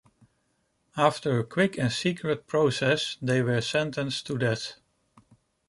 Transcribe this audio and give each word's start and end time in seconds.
After 0.97 1.37
a 1.37 1.43
quick 1.43 1.77
and 1.77 1.91
secret 1.91 2.47
process, 2.47 3.17
they 3.21 3.43
were 3.43 3.61
sentenced 3.61 4.25
to 4.25 4.37
death. 4.39 4.77